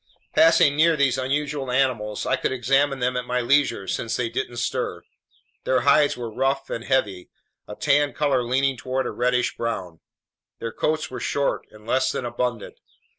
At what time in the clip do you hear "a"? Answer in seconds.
7.67-7.75, 9.05-9.11